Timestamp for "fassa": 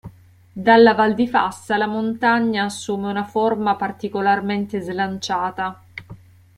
1.27-1.77